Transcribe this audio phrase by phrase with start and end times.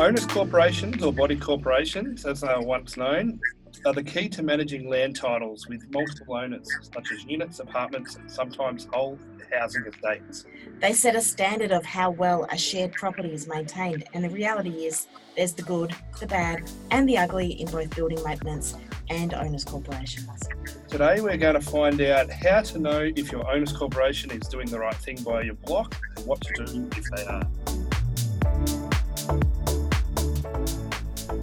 [0.00, 3.38] Owners corporations, or body corporations as they are once known,
[3.84, 8.30] are the key to managing land titles with multiple owners, such as units, apartments, and
[8.30, 9.18] sometimes whole
[9.52, 10.46] housing estates.
[10.80, 14.86] They set a standard of how well a shared property is maintained, and the reality
[14.86, 18.78] is there's the good, the bad, and the ugly in both building maintenance
[19.10, 20.48] and owners corporations.
[20.88, 24.68] Today, we're going to find out how to know if your owners corporation is doing
[24.68, 27.42] the right thing by your block and what to do if they are.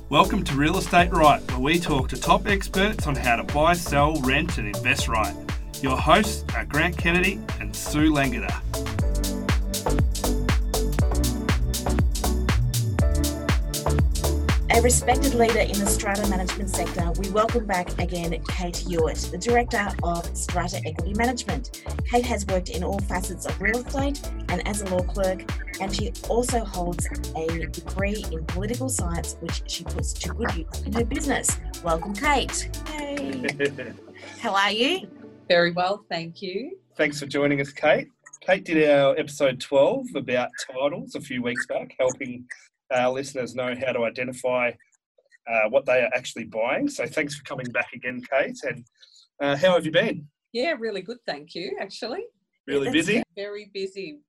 [0.10, 3.74] Welcome to Real Estate Right, where we talk to top experts on how to buy,
[3.74, 5.36] sell, rent, and invest right.
[5.82, 8.62] Your hosts are Grant Kennedy and Sue Langada.
[14.78, 19.38] A respected leader in the strata management sector, we welcome back again Kate Yeowart, the
[19.40, 21.84] Director of Strata Equity Management.
[22.08, 25.96] Kate has worked in all facets of real estate and as a law clerk, and
[25.96, 30.94] she also holds a degree in political science, which she puts to good use in
[30.94, 31.60] her business.
[31.84, 32.70] Welcome, Kate.
[32.88, 33.48] Hey.
[34.40, 35.10] How are you?
[35.48, 36.78] Very well, thank you.
[36.96, 38.10] Thanks for joining us, Kate.
[38.42, 42.46] Kate did our episode 12 about titles a few weeks back, helping
[42.92, 44.72] our listeners know how to identify
[45.48, 46.88] uh, what they are actually buying.
[46.88, 48.58] So thanks for coming back again, Kate.
[48.64, 48.86] And
[49.42, 50.28] uh, how have you been?
[50.54, 52.26] Yeah, really good, thank you, actually.
[52.68, 53.24] Really busy?
[53.36, 54.20] Very busy.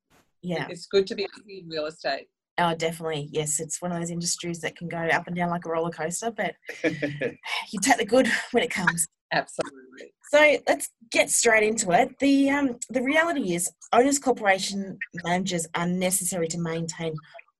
[0.43, 0.67] Yeah.
[0.71, 2.29] It's good to be busy in real estate.
[2.59, 3.29] Oh, definitely.
[3.31, 5.91] Yes, it's one of those industries that can go up and down like a roller
[5.91, 9.07] coaster, but you take the good when it comes.
[9.33, 10.13] Absolutely.
[10.33, 12.19] So let's get straight into it.
[12.19, 17.15] The um, the reality is, owners corporation managers are necessary to maintain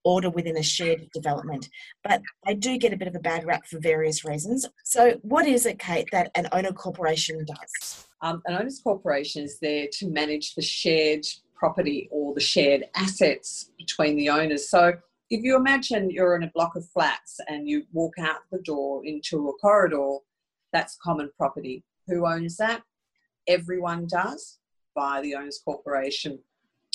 [0.09, 1.69] order within a shared development,
[2.03, 4.67] but they do get a bit of a bad rap for various reasons.
[4.85, 8.09] So, what is it, Kate, that an owner corporation does?
[8.23, 13.71] Um, an owners corporation is there to manage the shared property or the shared assets
[13.77, 14.71] between the owners.
[14.71, 14.95] So,
[15.31, 19.05] if you imagine you're in a block of flats and you walk out the door
[19.05, 20.17] into a corridor,
[20.73, 21.85] that's common property.
[22.07, 22.83] Who owns that?
[23.47, 24.59] Everyone does
[24.95, 26.39] via the owners corporation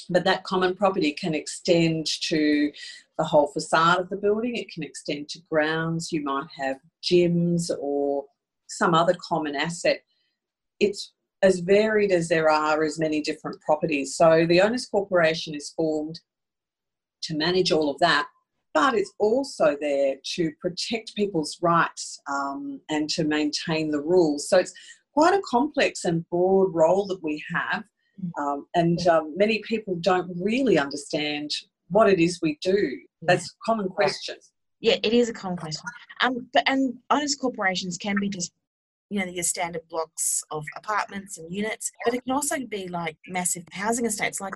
[0.09, 2.71] but that common property can extend to
[3.17, 7.69] the whole facade of the building, it can extend to grounds, you might have gyms
[7.79, 8.25] or
[8.67, 10.03] some other common asset.
[10.79, 11.13] It's
[11.43, 14.15] as varied as there are as many different properties.
[14.15, 16.19] So the owners corporation is formed
[17.23, 18.27] to manage all of that,
[18.73, 24.49] but it's also there to protect people's rights um, and to maintain the rules.
[24.49, 24.73] So it's
[25.13, 27.83] quite a complex and broad role that we have.
[28.37, 31.51] Um, and um, many people don't really understand
[31.89, 32.99] what it is we do.
[33.21, 34.35] That's a common question.
[34.79, 35.83] Yeah, it is a common question.
[36.21, 38.51] Um, but and owners corporations can be just
[39.09, 43.17] you know your standard blocks of apartments and units, but it can also be like
[43.27, 44.41] massive housing estates.
[44.41, 44.55] Like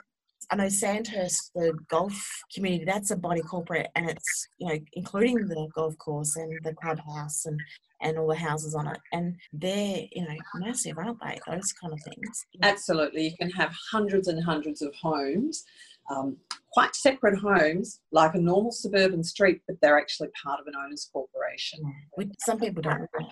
[0.50, 2.18] I know Sandhurst, the golf
[2.54, 6.74] community, that's a body corporate, and it's you know including the golf course and the
[6.74, 7.60] clubhouse and
[8.02, 9.00] and all the houses on it.
[9.12, 11.40] And they're, you know, massive, aren't they?
[11.48, 12.46] Those kind of things.
[12.62, 13.26] Absolutely.
[13.26, 15.64] You can have hundreds and hundreds of homes,
[16.10, 16.38] um,
[16.72, 21.10] quite separate homes, like a normal suburban street, but they're actually part of an owner's
[21.12, 21.80] corporation.
[22.14, 23.30] Which some people don't know.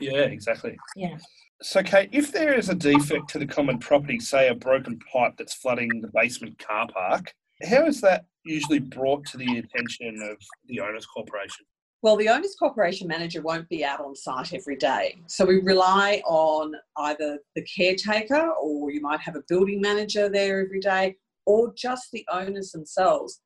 [0.00, 0.76] Yeah, exactly.
[0.96, 1.16] Yeah.
[1.62, 5.34] So, Kate, if there is a defect to the common property, say a broken pipe
[5.36, 10.38] that's flooding the basement car park, how is that usually brought to the attention of
[10.68, 11.66] the owners corporation?
[12.00, 15.20] Well, the owner's corporation manager won't be out on site every day.
[15.26, 20.64] So we rely on either the caretaker or you might have a building manager there
[20.64, 23.42] every day or just the owners themselves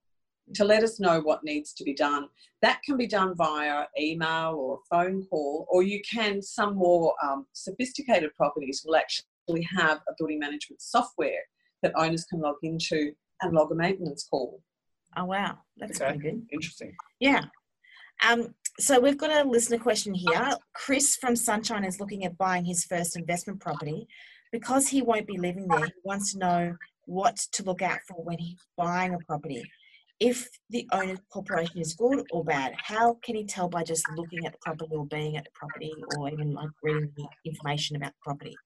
[0.55, 2.28] to let us know what needs to be done.
[2.60, 7.15] That can be done via email or a phone call, or you can, some more
[7.22, 11.41] um, sophisticated properties will actually have a building management software
[11.82, 13.12] that owners can log into
[13.43, 14.60] and log a maintenance call.
[15.16, 15.59] Oh, wow.
[15.77, 16.16] That's okay.
[16.16, 16.43] good.
[16.53, 16.94] Interesting.
[17.21, 17.44] Yeah.
[18.28, 20.50] Um, so we've got a listener question here.
[20.75, 24.09] Chris from Sunshine is looking at buying his first investment property.
[24.53, 26.76] Because he won't be living there, he wants to know
[27.06, 29.64] what to look out for when he's buying a property.
[30.20, 34.46] If the owner corporation is good or bad, how can he tell by just looking
[34.46, 38.12] at the property or being at the property or even like reading the information about
[38.12, 38.56] the property?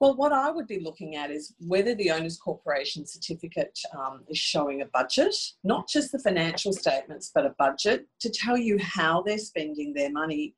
[0.00, 4.38] Well, what I would be looking at is whether the owner's corporation certificate um, is
[4.38, 9.20] showing a budget, not just the financial statements, but a budget to tell you how
[9.20, 10.54] they're spending their money.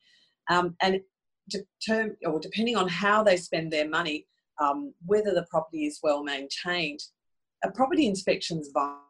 [0.49, 1.01] Um, and
[1.51, 4.29] determ- or depending on how they spend their money,
[4.61, 7.01] um, whether the property is well maintained.
[7.65, 9.01] A property inspection is vital,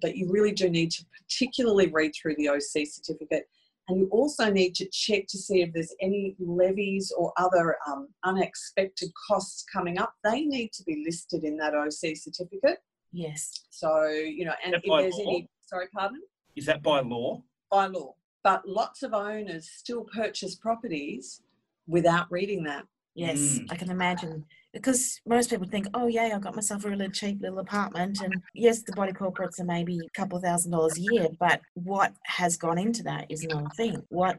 [0.00, 3.44] but you really do need to particularly read through the OC certificate
[3.88, 8.08] and you also need to check to see if there's any levies or other um,
[8.24, 10.14] unexpected costs coming up.
[10.24, 12.78] They need to be listed in that OC certificate.
[13.12, 13.50] Yes.
[13.70, 16.20] So, you know, and if there's any, sorry, pardon?
[16.56, 17.42] Is that by law?
[17.70, 18.14] by law.
[18.42, 21.42] But lots of owners still purchase properties
[21.86, 22.84] without reading that.
[23.14, 23.66] Yes, Mm.
[23.70, 24.44] I can imagine.
[24.74, 28.20] Because most people think, oh, yeah, I got myself a really cheap little apartment.
[28.20, 32.12] And yes, the body corporates are maybe a couple thousand dollars a year, but what
[32.24, 34.02] has gone into that is another thing.
[34.08, 34.36] What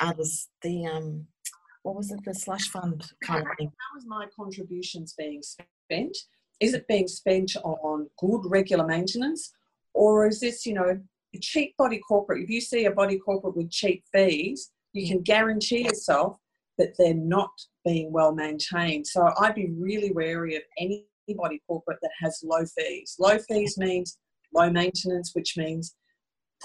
[0.00, 0.28] are the,
[0.62, 1.26] the um,
[1.84, 3.68] what was it, the slush fund kind of thing?
[3.68, 6.16] How is my contributions being spent?
[6.60, 9.52] Is it being spent on good regular maintenance?
[9.94, 11.00] Or is this, you know,
[11.34, 12.42] a cheap body corporate?
[12.42, 16.36] If you see a body corporate with cheap fees, you can guarantee yourself
[16.78, 17.50] that they're not
[17.84, 19.06] being well maintained.
[19.06, 23.16] So I'd be really wary of any body corporate that has low fees.
[23.18, 24.18] Low fees means
[24.54, 25.94] low maintenance, which means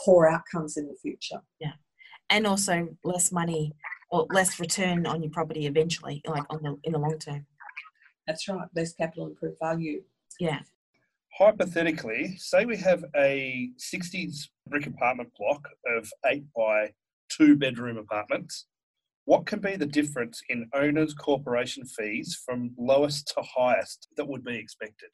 [0.04, 1.42] poor outcomes in the future.
[1.60, 1.74] Yeah.
[2.30, 3.74] And also less money
[4.10, 7.46] or less return on your property eventually, like on the in the long term.
[8.28, 10.04] That's right, less capital improved value.
[10.40, 10.60] Yeah.
[11.38, 15.68] Hypothetically, say we have a 60s brick apartment block
[15.98, 16.92] of eight by
[17.30, 18.68] two bedroom apartments.
[19.26, 24.44] What can be the difference in owners' corporation fees from lowest to highest that would
[24.44, 25.10] be expected?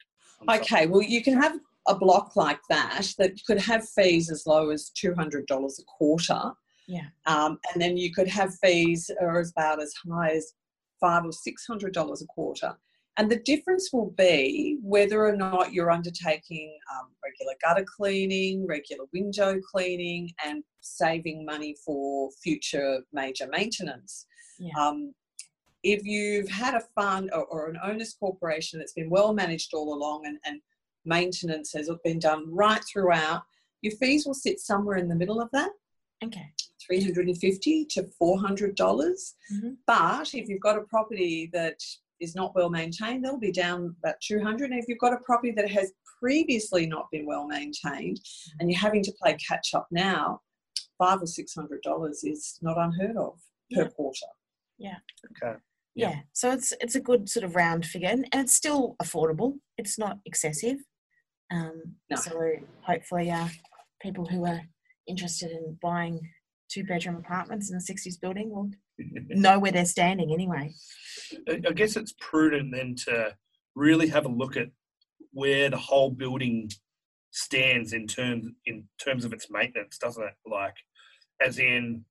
[0.48, 4.70] Okay, well, you can have a block like that that could have fees as low
[4.70, 6.52] as $200 a quarter.
[6.88, 7.06] Yeah.
[7.26, 10.52] Um, and then you could have fees that are about as high as
[11.00, 12.76] five or six hundred dollars a quarter.
[13.16, 19.04] And the difference will be whether or not you're undertaking um, regular gutter cleaning, regular
[19.12, 24.26] window cleaning, and saving money for future major maintenance.
[24.58, 24.72] Yeah.
[24.78, 25.14] Um,
[25.82, 29.94] if you've had a fund or, or an owner's corporation that's been well managed all
[29.94, 30.60] along and, and
[31.04, 33.42] maintenance has been done right throughout,
[33.80, 35.70] your fees will sit somewhere in the middle of that.
[36.22, 36.52] Okay.
[36.86, 39.76] 350 to 400 dollars Mhm.
[39.86, 41.78] but if you've got a property that
[42.20, 45.52] is not well maintained they'll be down about 200 and if you've got a property
[45.52, 48.18] that has previously not been well maintained
[48.58, 50.40] and you're having to play catch up now
[51.00, 53.38] five or six hundred dollars is not unheard of
[53.74, 54.26] per quarter.
[54.78, 54.98] Yeah.
[55.30, 55.56] Okay.
[55.94, 56.20] Yeah.
[56.32, 59.54] So it's it's a good sort of round figure, and, and it's still affordable.
[59.78, 60.78] It's not excessive.
[61.50, 62.16] Um, No.
[62.16, 62.52] So
[62.82, 63.48] hopefully, uh,
[64.00, 64.60] people who are
[65.08, 66.20] interested in buying
[66.70, 68.70] two bedroom apartments in a '60s building will
[69.44, 70.72] know where they're standing anyway.
[71.48, 73.34] I I guess it's prudent then to
[73.74, 74.68] really have a look at
[75.32, 76.70] where the whole building
[77.32, 80.34] stands in terms in terms of its maintenance, doesn't it?
[80.46, 80.74] Like,
[81.44, 82.04] as in,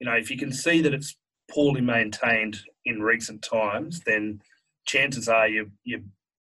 [0.00, 1.16] you know, if you can see that it's
[1.50, 4.40] poorly maintained in recent times, then
[4.86, 6.00] chances are your your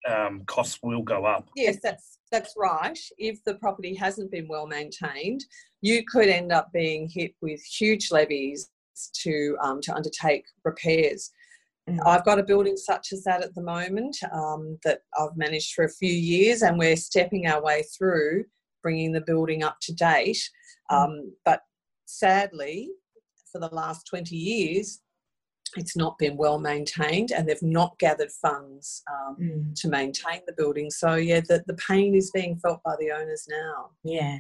[0.09, 1.47] um, costs will go up.
[1.56, 2.97] Yes, that's that's right.
[3.18, 5.44] If the property hasn't been well maintained,
[5.81, 8.69] you could end up being hit with huge levies
[9.21, 11.31] to um, to undertake repairs.
[11.89, 12.00] Mm.
[12.06, 15.85] I've got a building such as that at the moment um, that I've managed for
[15.85, 18.45] a few years, and we're stepping our way through
[18.81, 20.50] bringing the building up to date.
[20.89, 21.62] Um, but
[22.06, 22.90] sadly,
[23.52, 25.02] for the last 20 years,
[25.76, 30.54] it's not been well maintained, and they've not gathered funds um, Mm, to maintain the
[30.54, 30.92] building.
[30.92, 33.90] So yeah, the, the pain is being felt by the owners now.
[34.04, 34.38] yeah,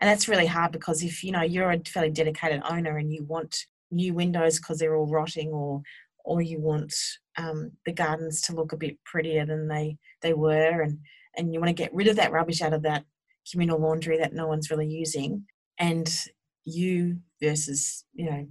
[0.00, 3.24] and that's really hard because if you know you're a fairly dedicated owner and you
[3.24, 3.56] want
[3.90, 5.82] new windows because they're all rotting, or
[6.24, 6.94] or you want
[7.38, 10.98] um, the gardens to look a bit prettier than they they were, and
[11.36, 13.04] and you want to get rid of that rubbish out of that
[13.50, 15.46] communal laundry that no one's really using,
[15.78, 16.24] and
[16.68, 18.46] you versus you know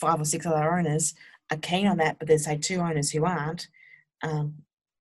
[0.00, 1.14] five or six other owners
[1.50, 3.68] are keen on that, but there's say two owners who aren't.
[4.22, 4.54] Um,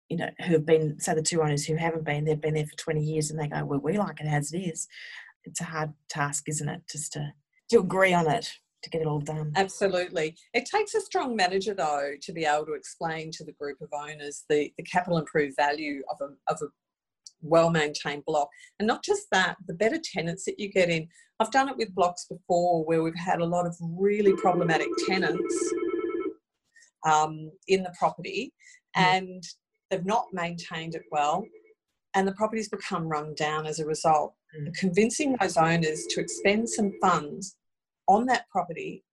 [0.10, 2.65] you know, who have been, say, the two owners who haven't been, they've been there
[2.65, 4.88] for 20 years and they go, well, we like it as it is.
[5.44, 6.82] It's a hard task, isn't it?
[6.89, 7.34] Just to,
[7.72, 8.50] to agree on it,
[8.84, 9.51] to get it all done.
[9.56, 10.36] Absolutely.
[10.53, 13.89] It takes a strong manager though to be able to explain to the group of
[13.91, 16.67] owners the, the capital improved value of a, of a
[17.42, 18.50] well maintained block.
[18.80, 21.08] And not just that, the better tenants that you get in.
[21.40, 25.74] I've done it with blocks before where we've had a lot of really problematic tenants
[27.06, 28.54] um, in the property
[28.98, 29.02] Mm.
[29.02, 29.44] and
[29.90, 31.46] they've not maintained it well
[32.14, 34.34] and the property's become run down as a result.
[34.58, 34.74] Mm.
[34.76, 37.56] Convincing those owners to expend some funds
[38.08, 39.04] on that property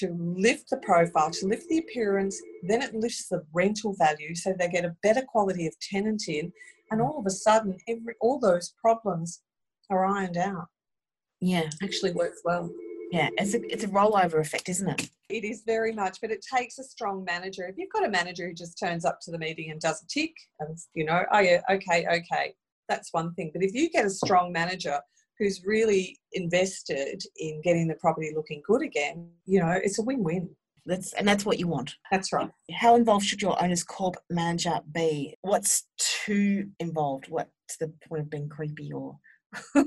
[0.00, 4.52] to lift the profile, to lift the appearance, then it lifts the rental value so
[4.52, 6.52] they get a better quality of tenant in,
[6.90, 9.42] and all of a sudden, every all those problems
[9.90, 10.66] are ironed out.
[11.40, 12.70] Yeah, Actually works well.
[13.12, 13.28] yeah.
[13.38, 15.10] It's a, it's a rollover effect, isn't it?
[15.28, 17.66] It is very much, but it takes a strong manager.
[17.68, 20.06] If you've got a manager who just turns up to the meeting and does a
[20.06, 22.54] tick, and you know, oh yeah, okay, okay,
[22.88, 23.50] that's one thing.
[23.52, 24.98] But if you get a strong manager
[25.38, 30.48] who's really invested in getting the property looking good again, you know, it's a win-win.
[30.88, 31.94] That's and that's what you want.
[32.10, 32.50] That's right.
[32.72, 35.36] How involved should your owner's corp manager be?
[35.42, 37.26] What's too involved?
[37.28, 39.18] What to the point of being creepy or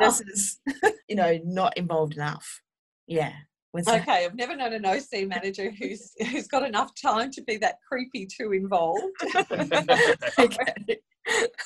[0.00, 0.60] versus,
[1.08, 2.60] you know, not involved enough.
[3.06, 3.32] Yeah.
[3.76, 7.78] Okay, I've never known an OC manager who's who's got enough time to be that
[7.88, 9.02] creepy too involved.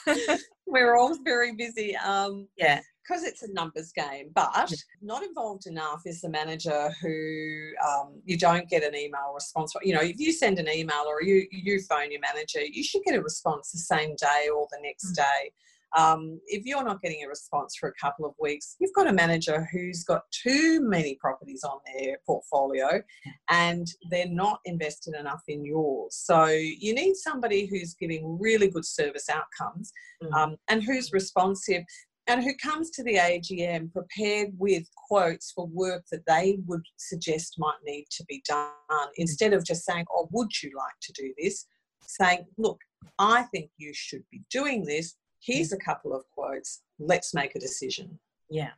[0.67, 1.97] We're all very busy.
[1.97, 2.81] Um, yeah.
[3.09, 4.73] Because it's a numbers game, but
[5.03, 9.73] not involved enough is the manager who um, you don't get an email response.
[9.83, 13.03] You know, if you send an email or you you phone your manager, you should
[13.05, 15.15] get a response the same day or the next Mm.
[15.17, 15.53] day.
[15.97, 19.13] Um, if you're not getting a response for a couple of weeks, you've got a
[19.13, 23.03] manager who's got too many properties on their portfolio
[23.49, 26.15] and they're not invested enough in yours.
[26.15, 30.35] So you need somebody who's giving really good service outcomes Mm.
[30.35, 31.85] um, and who's responsive
[32.29, 37.57] and who comes to the AGM prepared with quotes for work that they would suggest
[37.59, 41.33] might need to be done instead of just saying, Oh, would you like to do
[41.39, 41.67] this?
[42.03, 42.81] Saying, Look,
[43.19, 45.17] I think you should be doing this.
[45.41, 46.83] Here's a couple of quotes.
[46.99, 48.19] Let's make a decision.
[48.51, 48.71] Yeah.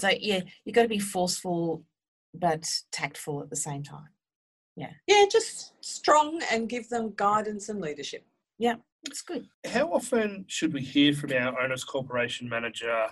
[0.00, 1.84] So yeah, you've got to be forceful
[2.32, 4.08] but tactful at the same time.
[4.76, 8.24] Yeah, Yeah, just strong and give them guidance and leadership.
[9.06, 9.48] It's good.
[9.66, 13.06] How often should we hear from our owners corporation manager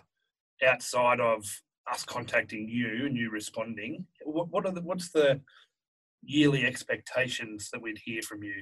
[0.67, 1.45] outside of
[1.91, 4.07] us contacting you and you responding?
[4.25, 5.41] What, what are the what's the
[6.23, 8.55] yearly expectations that we'd hear from you?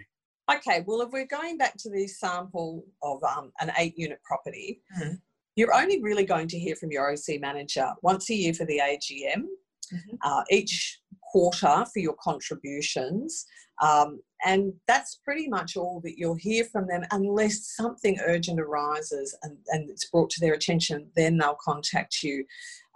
[0.52, 4.80] Okay, well, if we're going back to the sample of um, an eight unit property,
[4.96, 5.20] Mhm.
[5.56, 8.78] you're only really going to hear from your OC manager once a year for the
[8.78, 9.46] AGM,
[9.92, 10.18] Mhm.
[10.22, 13.46] uh, each quarter for your contributions.
[13.82, 19.36] Um, and that's pretty much all that you'll hear from them unless something urgent arises
[19.42, 22.44] and, and it's brought to their attention, then they'll contact you.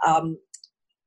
[0.07, 0.39] Um,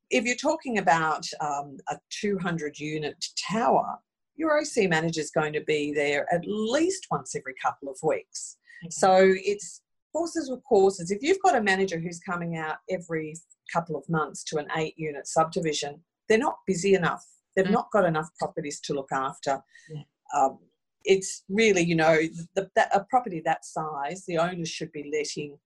[0.09, 3.97] if you're talking about um, a 200 unit tower,
[4.35, 8.57] your OC manager is going to be there at least once every couple of weeks.
[8.83, 8.89] Okay.
[8.91, 11.11] So it's courses with courses.
[11.11, 13.35] If you've got a manager who's coming out every
[13.71, 17.25] couple of months to an eight unit subdivision, they're not busy enough.
[17.55, 17.71] They've Mm.
[17.71, 19.61] not got enough properties to look after.
[19.89, 20.03] Yeah.
[20.33, 20.59] Um,
[21.05, 22.17] it's really, you know,
[22.55, 25.59] the, that, a property that size, the owner should be letting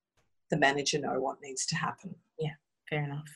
[0.49, 2.15] the manager know what needs to happen.
[2.39, 2.55] Yeah,
[2.89, 3.27] fair enough.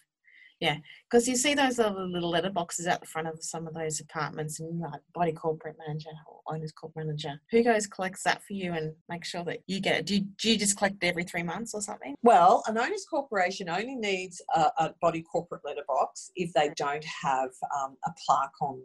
[0.62, 0.78] Yeah,
[1.10, 4.00] because you see those little, little letter boxes out the front of some of those
[4.00, 8.54] apartments, and like body corporate manager or owners corporate manager, who goes collects that for
[8.54, 10.06] you and makes sure that you get it?
[10.06, 12.14] Do you, do you just collect it every three months or something?
[12.22, 17.50] Well, an owners corporation only needs a, a body corporate letterbox if they don't have
[17.82, 18.84] um, a plaque on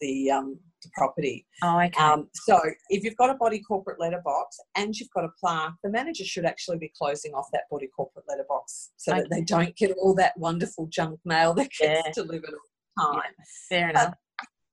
[0.00, 1.46] the, um, the property.
[1.62, 2.02] Oh, okay.
[2.02, 2.58] Um, so
[2.90, 6.44] if you've got a body corporate letterbox and you've got a plaque, the manager should
[6.44, 10.36] actually be closing off that body corporate letterbox so that they don't get all that
[10.38, 12.12] wonderful junk mail that gets Yeah.
[12.12, 12.54] delivered
[12.98, 13.34] all the time.
[13.68, 14.14] Fair but-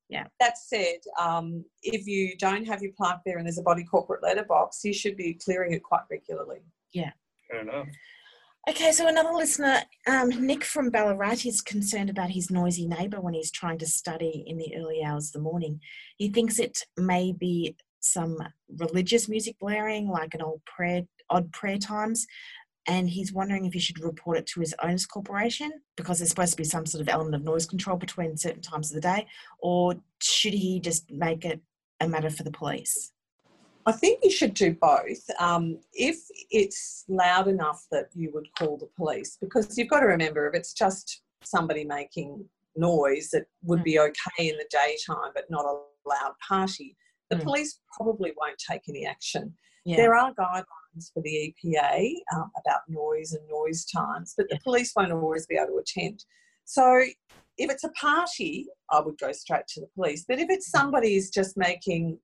[0.08, 0.26] yeah.
[0.40, 4.22] That said, um, if you don't have your plaque there and there's a body corporate
[4.22, 6.60] letterbox, you should be clearing it quite regularly.
[6.94, 7.12] Yeah.
[7.50, 7.88] Fair enough.
[8.68, 13.36] Okay, so another listener, um, Nick from Ballarat, is concerned about his noisy neighbour when
[13.36, 15.80] he's trying to study in the early hours of the morning.
[16.18, 18.40] He thinks it may be some
[18.80, 22.26] religious music blaring, like an old prayer, odd prayer times,
[22.88, 26.54] and he's wondering if he should report it to his owners corporation because there's supposed
[26.54, 29.28] to be some sort of element of noise control between certain times of the day,
[29.60, 29.94] or
[30.24, 31.62] should he just make it
[32.00, 33.12] a matter for the police?
[33.86, 35.30] I think you should do both.
[35.40, 36.18] Um, if
[36.50, 40.56] it's loud enough that you would call the police, because you've got to remember if
[40.56, 45.80] it's just somebody making noise that would be okay in the daytime but not a
[46.10, 46.98] loud party,
[47.30, 47.44] the Mm.
[47.44, 49.56] police probably won't take any action.
[49.86, 49.98] Yeah.
[49.98, 54.94] There are guidelines for the EPA um, about noise and noise times, but the police
[54.96, 56.26] won't always be able to attend.
[56.66, 57.04] So
[57.58, 60.26] if it's a party, I would go straight to the police.
[60.28, 62.20] But if it's somebody who's just making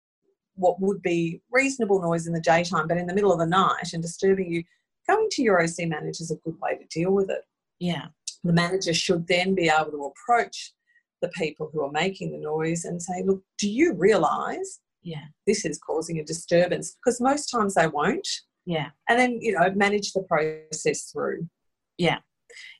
[0.56, 3.94] what would be reasonable noise in the daytime, but in the middle of the night
[3.94, 4.64] and disturbing you,
[5.08, 7.42] going to your OC manager is a good way to deal with it.
[7.80, 8.08] yeah.
[8.44, 10.74] The manager should then be able to approach
[11.22, 15.26] the people who are making the noise and say, Look, do you realise Yeah.
[15.46, 16.96] this is causing a disturbance?
[16.96, 18.28] Because most times they won't.
[18.66, 18.90] Yeah.
[19.08, 21.48] And then, you know, manage the process through.
[22.00, 22.20] yeah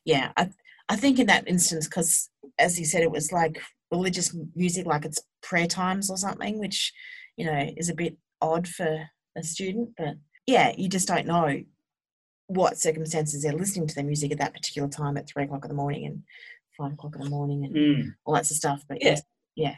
[0.04, 0.32] Yeah.
[0.36, 0.50] i
[0.88, 3.62] i think in that instance because as you said it was like
[3.92, 6.92] religious music like it's prayer times or something which
[7.36, 10.14] you know is a bit odd for a student but
[10.46, 11.60] yeah you just don't know
[12.48, 15.68] what circumstances they're listening to the music at that particular time at three o'clock in
[15.68, 16.22] the morning and
[16.76, 18.14] five o'clock in the morning and Mm.
[18.24, 19.18] all that sort of stuff but Yeah.
[19.56, 19.76] yeah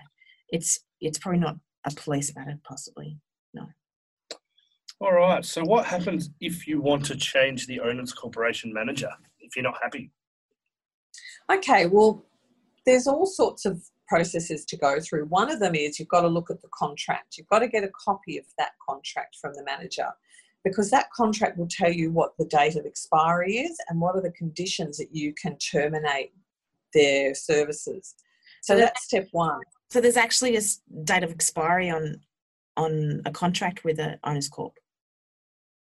[0.49, 3.19] it's it's probably not a police matter possibly
[3.53, 3.67] No.
[5.01, 5.45] All right.
[5.45, 9.83] So, what happens if you want to change the owners corporation manager if you're not
[9.83, 10.11] happy?
[11.53, 12.25] Okay, well,
[12.87, 15.27] there's all sorts of processes to go through.
[15.27, 17.37] One of them is you've got to look at the contract.
[17.39, 20.09] You've got to get a copy of that contract from the manager.
[20.65, 24.23] because that contract will tell you what the date of expiry is and what are
[24.23, 26.33] the conditions that you can terminate
[26.95, 28.15] their services.
[28.63, 29.61] So that's step one.
[29.91, 30.63] So there's actually a
[31.05, 32.21] date of expiry on
[32.77, 34.73] on a contract with an owners corp.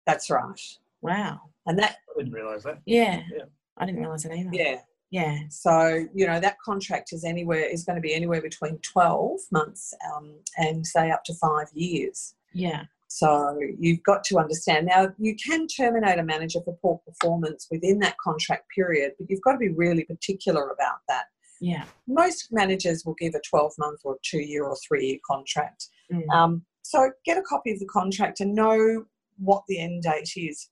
[0.06, 0.60] That's right.
[1.01, 1.42] Wow.
[1.65, 2.80] And that I didn't realise that.
[2.86, 3.22] Yeah.
[3.34, 3.46] Yeah.
[3.77, 4.50] I didn't realize that either.
[4.53, 4.82] yeah.
[5.13, 5.38] Yeah.
[5.51, 9.93] So you know that contract is anywhere is going to be anywhere between twelve months
[10.12, 12.34] um, and say up to five years.
[12.51, 12.86] Yeah.
[13.10, 18.00] So you've got to understand now you can terminate a manager for poor performance within
[18.00, 21.25] that contract period, but you've got to be really particular about that.
[21.62, 21.84] Yeah.
[22.08, 25.89] Most managers will give a 12 month or two year or three year contract.
[26.12, 26.27] Mm.
[26.34, 29.05] Um, so get a copy of the contract and know
[29.38, 30.70] what the end date is.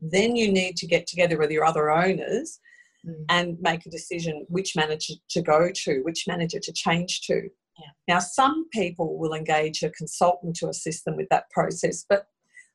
[0.00, 2.58] Then you need to get together with your other owners
[3.06, 3.24] Mm.
[3.30, 7.48] and make a decision which manager to go to, which manager to change to.
[7.78, 7.86] Yeah.
[8.08, 12.26] Now, some people will engage a consultant to assist them with that process, but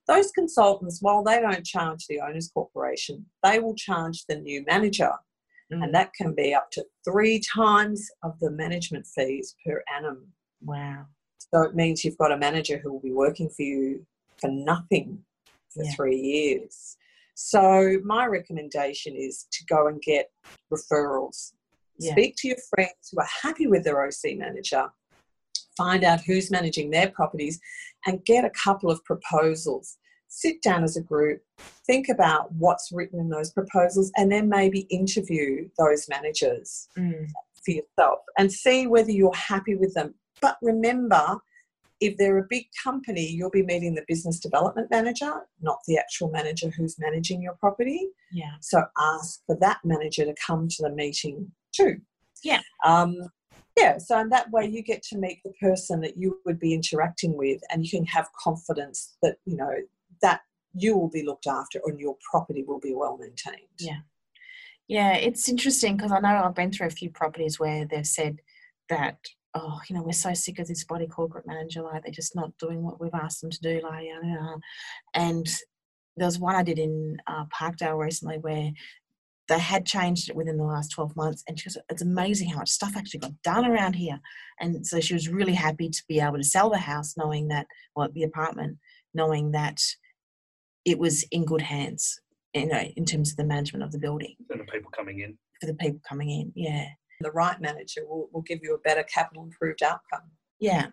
[0.07, 5.11] those consultants, while they don't charge the owners corporation, they will charge the new manager,
[5.71, 5.83] Mm.
[5.83, 10.33] and that can be up to three times of the management fees per annum.
[10.61, 11.05] Wow.
[11.53, 14.05] So it means you've got a manager who will be working for you
[14.37, 15.23] for nothing
[15.69, 15.91] for Yeah.
[15.95, 16.97] three years.
[17.35, 20.31] So my recommendation is to go and get
[20.73, 21.51] referrals.
[21.99, 22.13] Yeah.
[22.13, 24.89] Speak to your friends who are happy with their OC manager.
[25.77, 27.59] Find out who's managing their properties
[28.05, 29.97] and get a couple of proposals.
[30.27, 31.41] Sit down as a group,
[31.85, 37.27] think about what's written in those proposals, and then maybe interview those managers Mm.
[37.63, 40.15] for yourself and see whether you're happy with them.
[40.41, 41.39] But remember,
[42.01, 46.29] if they're a big company, you'll be meeting the business development manager, not the actual
[46.29, 48.09] manager who's managing your property.
[48.31, 48.53] Yeah.
[48.61, 52.01] So ask for that manager to come to the meeting too.
[52.43, 52.61] Yeah.
[52.85, 53.15] Um,
[53.77, 56.73] yeah, so in that way you get to meet the person that you would be
[56.73, 59.73] interacting with and you can have confidence that, you know,
[60.21, 60.41] that
[60.73, 63.67] you will be looked after and your property will be well maintained.
[63.79, 63.99] Yeah.
[64.87, 68.39] Yeah, it's interesting because I know I've been through a few properties where they've said
[68.89, 69.17] that,
[69.55, 72.51] oh, you know, we're so sick of this body corporate manager, like they're just not
[72.59, 74.57] doing what we've asked them to do, like, yada.
[75.13, 75.47] and
[76.17, 78.71] there was one I did in uh, Parkdale recently where
[79.47, 82.57] they had changed it within the last 12 months and she goes, it's amazing how
[82.59, 84.19] much stuff actually got done around here.
[84.59, 87.67] And so she was really happy to be able to sell the house knowing that,
[87.95, 88.77] well, the apartment,
[89.13, 89.79] knowing that
[90.83, 92.19] it was in good hands,
[92.53, 95.37] you know, in terms of the management of the building And the people coming in.
[95.59, 96.51] for the people coming in.
[96.55, 96.87] Yeah.
[97.21, 100.29] The right manager will, will give you a better capital improved outcome.
[100.59, 100.87] Yeah.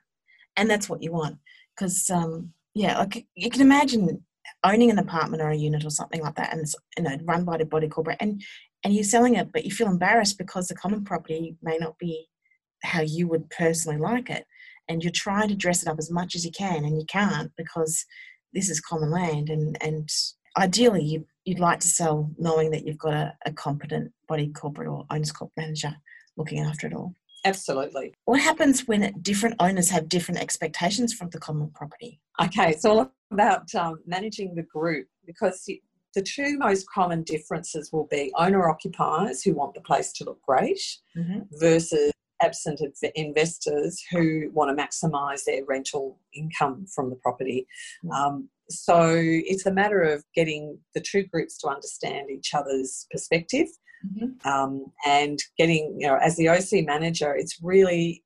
[0.56, 1.38] And that's what you want.
[1.76, 4.22] Because, um, yeah, like you can imagine
[4.64, 7.44] owning an apartment or a unit or something like that and it's, you know, run
[7.44, 8.42] by the body corporate and,
[8.84, 12.26] and you're selling it, but you feel embarrassed because the common property may not be
[12.82, 14.44] how you would personally like it.
[14.88, 17.52] And you're trying to dress it up as much as you can and you can't
[17.56, 18.04] because
[18.52, 20.08] this is common land and, and
[20.58, 24.88] ideally you, you'd like to sell knowing that you've got a, a competent body corporate
[24.88, 25.94] or owners corp manager
[26.36, 27.14] looking after it all.
[27.44, 28.14] Absolutely.
[28.24, 32.20] What happens when different owners have different expectations from the common property?
[32.40, 35.82] Okay, it's all about um, managing the group because the-
[36.24, 40.78] two most common differences will be owner occupiers who want the place to look great
[41.16, 41.40] Mm-hmm.
[41.58, 42.80] versus absent
[43.14, 47.66] investors who want to maximise their rental income from the property.
[48.04, 48.10] Mm.
[48.12, 53.68] Um, so it's a matter of getting the two groups to understand each other's perspective
[54.04, 54.48] Mm-hmm.
[54.48, 58.24] um, and getting, you know, as the OC manager, it's really,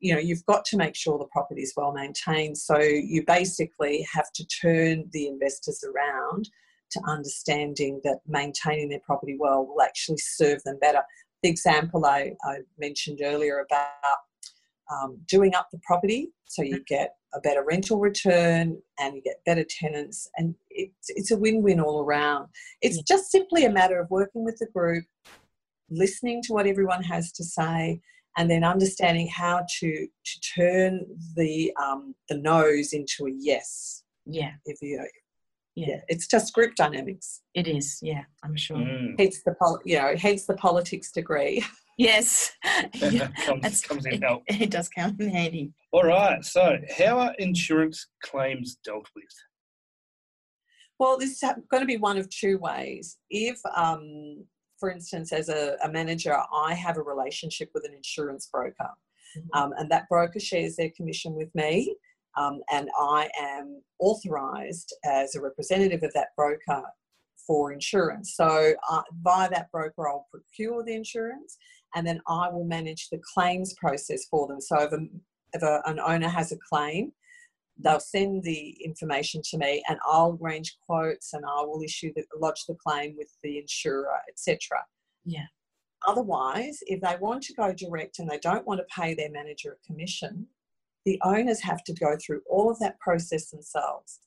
[0.00, 2.56] you know, you've got to make sure the property is well maintained.
[2.56, 6.48] So you basically have to turn the investors around
[6.92, 11.02] to understanding that maintaining their property well will actually serve them better.
[11.42, 14.16] The example I, I mentioned earlier about
[14.90, 19.36] um, doing up the property so you get a better rental return and you get
[19.46, 22.48] better tenants and it's, it's a win-win all around
[22.82, 23.02] it's Yeah.
[23.06, 25.04] just simply a matter of working with the group
[25.90, 28.00] listening to what everyone has to say
[28.36, 31.00] and then understanding how to to turn
[31.36, 35.04] the um, the no's into a yes Yeah, if you
[35.74, 37.98] yeah, yeah it's just group dynamics it is.
[38.02, 38.76] Yeah, I'm sure.
[38.78, 39.14] Mm.
[39.18, 41.64] hence the pol- you know hence the politics degree
[41.98, 42.52] Yes,
[43.44, 44.42] comes, comes in it, help.
[44.48, 45.72] it does come in handy.
[45.92, 46.42] All right.
[46.44, 49.24] So, how are insurance claims dealt with?
[50.98, 53.18] Well, this is going to be one of two ways.
[53.30, 54.44] If, um,
[54.78, 58.90] for instance, as a, a manager, I have a relationship with an insurance broker,
[59.36, 59.48] Mhm.
[59.58, 61.94] um, and that broker shares their commission with me,
[62.38, 66.82] um, and I am authorised as a representative of that broker
[67.46, 68.34] for insurance.
[68.36, 71.56] So, uh, via that broker, I'll procure the insurance,
[71.94, 74.60] and then I will manage the claims process for them.
[74.60, 74.98] So, if, a,
[75.52, 77.12] if a, an owner has a claim,
[77.78, 82.24] they'll send the information to me and I'll arrange quotes and I will issue the
[82.38, 84.78] lodge the claim with the insurer, etc.
[85.24, 85.46] Yeah.
[86.06, 89.78] Otherwise, if they want to go direct and they don't want to pay their manager
[89.82, 90.46] a commission,
[91.04, 94.20] the owners have to go through all of that process themselves.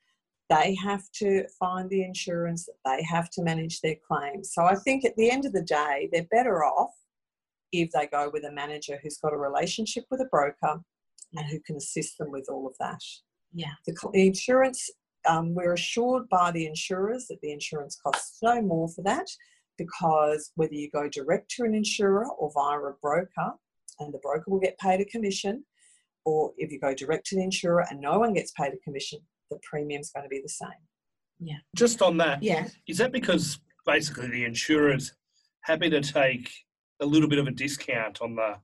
[0.49, 4.51] They have to find the insurance, they have to manage their claims.
[4.53, 6.91] So I think at the end of the day, they're better off
[7.71, 10.79] if they go with a manager who's got a relationship with a broker
[11.33, 12.99] and who can assist them with all of that.
[13.53, 13.71] Yeah.
[13.85, 14.89] The, the insurance,
[15.27, 19.27] um, we're assured by the insurers that the insurance costs no more for that
[19.77, 23.53] because whether you go direct to an insurer or via a broker,
[23.99, 25.63] and the broker will get paid a commission,
[26.25, 29.19] or if you go direct to the insurer and no one gets paid a commission,
[29.51, 30.69] the premium's going to be the same.
[31.39, 31.57] Yeah.
[31.75, 32.67] Just on that, Yeah.
[32.87, 35.13] is that because basically the insurer's
[35.61, 36.49] happy to take
[37.01, 38.55] a little bit of a discount on the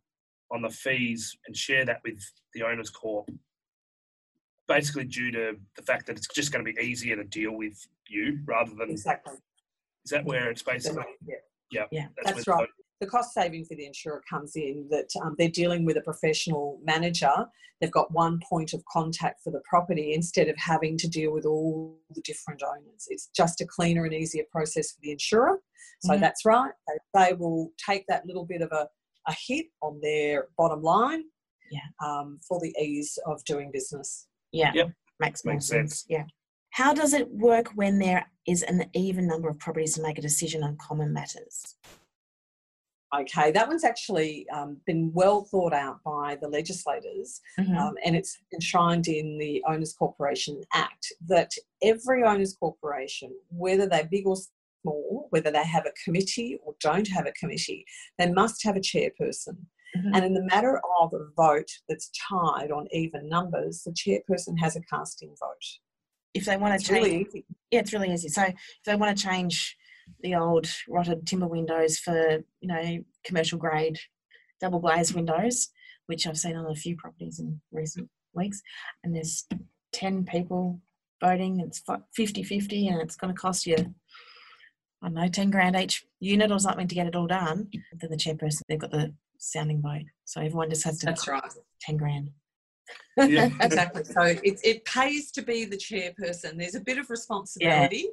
[0.51, 2.19] on the fees and share that with
[2.53, 3.29] the owners corp?
[4.67, 7.77] Basically, due to the fact that it's just going to be easier to deal with
[8.07, 9.35] you rather than Exactly.
[10.05, 11.03] is that where it's basically
[11.71, 11.85] Yeah.
[11.91, 12.07] Yeah.
[12.23, 12.69] That's where right.
[12.99, 16.79] The cost saving for the insurer comes in that um, they're dealing with a professional
[16.83, 17.33] manager.
[17.79, 21.45] They've got one point of contact for the property instead of having to deal with
[21.45, 23.07] all the different owners.
[23.09, 25.59] It's just a cleaner and easier process for the insurer.
[26.01, 26.19] So Mhm.
[26.19, 26.71] that's right.
[26.87, 26.97] They,
[27.29, 28.87] they will take that little bit of a,
[29.27, 31.23] a hit on their bottom line
[31.71, 31.79] Yeah.
[32.05, 34.27] um, for the ease of doing business.
[34.51, 34.71] Yeah.
[34.73, 34.91] Yep.
[35.19, 35.91] Makes more Makes sense.
[35.99, 36.05] sense.
[36.09, 36.25] Yeah.
[36.71, 40.21] How does it work when there is an even number of properties to make a
[40.21, 41.75] decision on common matters?
[43.13, 47.41] Okay, that one's actually um, been well thought out by the legislators.
[47.59, 47.77] Mhm.
[47.77, 51.51] um, and it's enshrined in the Owners Corporation Act that
[51.83, 54.37] every owners corporation, whether they're big or
[54.85, 57.85] small, whether they have a committee or don't have a committee,
[58.17, 59.57] they must have a chairperson.
[59.95, 60.15] Mhm.
[60.15, 64.75] And in the matter of a vote that's tied on even numbers, the chairperson has
[64.75, 65.79] a casting vote.
[66.33, 67.45] if they want to It's change, really easy.
[67.71, 68.29] yeah, it's really easy.
[68.29, 69.77] So if they want to change
[70.21, 73.99] the old rotted timber windows for you know commercial grade
[74.61, 75.69] double glazed windows,
[76.05, 78.61] which I've seen on a few properties in recent weeks,
[79.03, 79.45] and there's
[79.91, 80.79] ten people
[81.19, 83.93] voting, it's fi- 50-50 and it's going to cost you.
[85.01, 87.69] I don't know, 10 grand each unit or something to get it all done.
[87.99, 90.05] Then the chairperson, they've got the sounding vote.
[90.25, 91.43] So everyone just has to That's right.
[91.81, 92.29] 10 grand.
[93.17, 93.49] Yeah.
[93.61, 94.03] exactly.
[94.03, 96.57] So it, it pays to be the chairperson.
[96.57, 98.09] There's a bit of responsibility,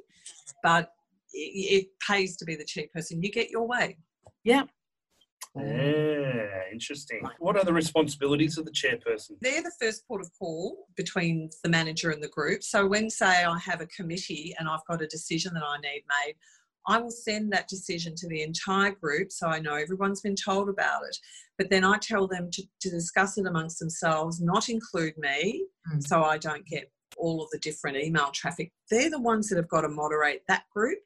[0.63, 0.91] but
[1.33, 3.23] it, it pays to be the chairperson.
[3.23, 3.97] You get your way.
[4.43, 4.63] Yeah.
[5.55, 7.21] Yeah, interesting.
[7.39, 9.31] What are the responsibilities of the chairperson?
[9.41, 12.63] they're the first port of call between the manager and the group.
[12.63, 16.03] So when say I have a committee and I've got a decision that I need
[16.25, 16.35] made,
[16.87, 20.69] I will send that decision to the entire group so I know everyone's been told
[20.69, 21.17] about it.
[21.57, 26.03] But then I tell them to, to discuss it amongst themselves, not include me, Mm.
[26.05, 28.71] so I don't get all of the different email traffic.
[28.91, 30.99] They're the ones that have got to moderate that group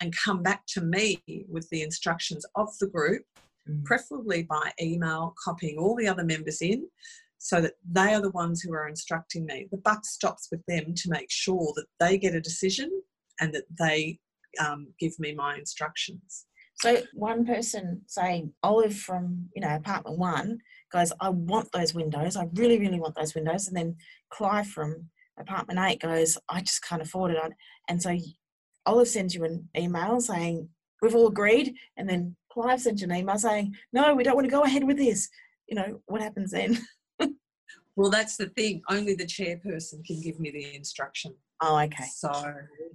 [0.00, 3.24] and come back to me with the instructions of the group
[3.68, 3.84] Mm.
[3.84, 6.88] preferably by email, copying all the other members in
[7.38, 9.68] so that they are the ones who are instructing me.
[9.70, 13.02] The buck stops with them to make sure that they get a decision
[13.40, 14.18] and that they
[14.58, 16.46] um, give me my instructions.
[16.76, 20.58] So one person, say Olive from you know apartment one,
[20.92, 22.36] goes, "I want those windows.
[22.36, 23.96] I really, really want those windows." And then
[24.30, 27.52] Clive from apartment eight goes, "I just can't afford it."
[27.88, 28.16] And so
[28.86, 30.68] Olive sends you an email saying,
[31.02, 34.46] "We've all agreed," and then Clive sends you an email saying, "No, we don't want
[34.46, 35.28] to go ahead with this."
[35.68, 36.78] You know what happens then?
[37.96, 38.80] Well, that's the thing.
[38.88, 41.34] Only the chairperson can give me the instruction.
[41.62, 42.04] Oh, okay.
[42.14, 42.30] So,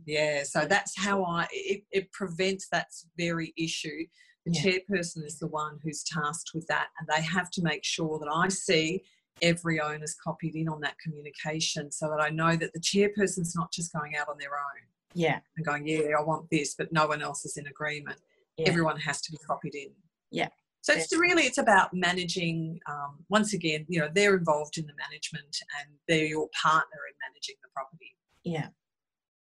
[0.06, 4.06] yeah, so that's how I, it, it prevents that very issue.
[4.46, 4.62] The Yeah.
[4.80, 8.30] chairperson is the one who's tasked with that, and they have to make sure that
[8.32, 9.04] I see
[9.42, 13.72] every owner's copied in on that communication so that I know that the chairperson's not
[13.72, 14.82] just going out on their own
[15.14, 15.40] Yeah.
[15.58, 18.20] and going, yeah, I want this, but no one else is in agreement.
[18.58, 18.70] Yeah.
[18.70, 19.90] Everyone has to be copied in.
[20.32, 20.50] Yeah.
[20.82, 22.80] So it's really it's about managing.
[22.88, 27.16] Um, once again, you know they're involved in the management and they're your partner in
[27.28, 28.16] managing the property.
[28.46, 28.68] Yeah.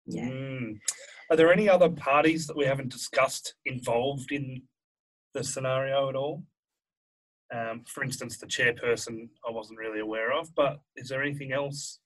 [0.06, 0.28] Yeah.
[0.28, 0.78] Mm.
[1.30, 4.62] Are there any other parties that we haven't discussed involved in
[5.34, 6.44] the scenario at all?
[7.54, 12.00] Um, for instance, the chairperson I wasn't really aware of, but is there anything else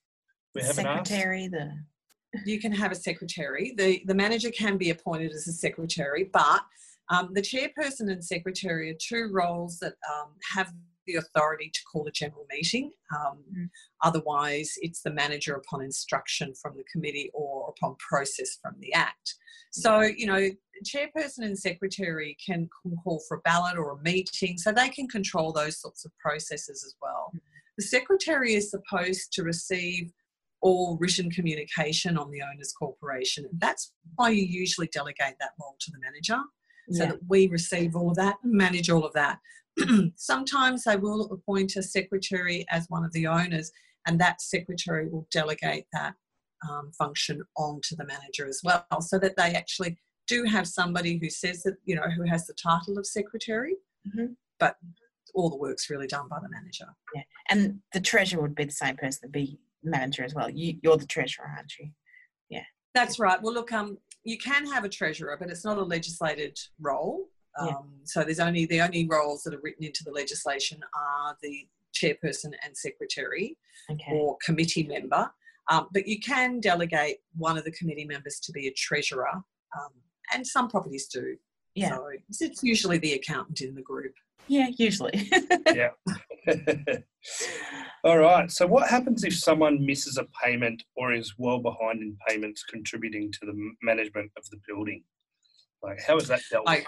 [0.53, 1.07] we haven't asked?
[1.07, 1.71] Secretary, the
[2.45, 3.73] You can have a secretary.
[3.77, 6.61] the The manager can be appointed as a secretary, but
[7.09, 10.73] um, the chairperson and secretary are two roles that um, have
[11.07, 12.91] the authority to call a general meeting.
[13.15, 13.69] Um, Mm.
[14.03, 19.35] Otherwise, it's the manager upon instruction from the committee or upon process from the Act.
[19.71, 20.49] So, you know,
[20.85, 22.69] chairperson and secretary can,
[23.03, 26.83] call for a ballot or a meeting, so they can control those sorts of processes
[26.85, 27.31] as well.
[27.77, 30.11] The secretary is supposed to receive
[30.61, 33.47] all written communication on the owner's corporation.
[33.53, 36.39] That's why you usually delegate that role to the manager
[36.91, 37.11] so Yeah.
[37.11, 39.39] that we receive all of that and manage all of that.
[40.15, 43.71] Sometimes they will appoint a secretary as one of the owners,
[44.05, 46.13] and that secretary will delegate that
[46.69, 51.17] um, function on to the manager as well, so that they actually do have somebody
[51.21, 53.75] who says that, you know, who has the title of secretary,
[54.07, 54.35] Mhm.
[54.59, 54.77] but
[55.33, 56.87] all the work's really done by the manager.
[57.13, 60.49] Yeah, and the treasurer would be the same person, the be manager as well.
[60.49, 61.91] You, you're the treasurer, aren't you?
[62.49, 62.63] Yeah,
[62.93, 63.41] that's right.
[63.41, 67.29] Well, look, um, you can have a treasurer, but it's not a legislated role.
[67.59, 67.77] Um, Yeah.
[68.03, 72.53] So there's only the only roles that are written into the legislation are the chairperson
[72.63, 73.57] and secretary
[73.91, 74.11] Okay.
[74.11, 75.31] or committee member.
[75.69, 79.29] Um, but you can delegate one of the committee members to be a treasurer,
[79.77, 79.91] um,
[80.33, 81.37] and some properties do.
[81.75, 81.89] Yeah.
[81.89, 84.13] So it's- it's usually the accountant in the group.
[84.47, 85.29] Yeah, usually.
[85.75, 85.89] Yeah.
[88.05, 88.49] All right.
[88.49, 93.31] So, what happens if someone misses a payment or is well behind in payments contributing
[93.33, 95.03] to the management of the building?
[95.83, 96.85] Like, how is that dealt with?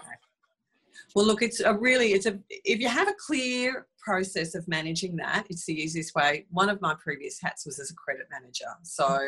[1.15, 5.15] Well, look, it's a really, it's a, if you have a clear process of managing
[5.17, 6.45] that, it's the easiest way.
[6.49, 8.65] One of my previous hats was as a credit manager.
[8.83, 9.19] So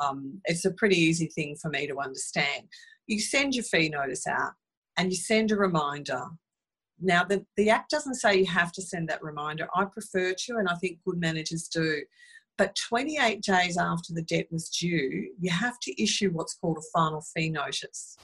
[0.00, 2.64] um, it's a pretty easy thing for me to understand.
[3.06, 4.52] You send your fee notice out
[4.96, 6.22] and you send a reminder.
[7.00, 9.68] Now, the, the Act doesn't say you have to send that reminder.
[9.74, 12.02] I prefer to, and I think good managers do.
[12.58, 16.90] But 28 days after the debt was due, you have to issue what's called a
[16.92, 18.18] final fee notice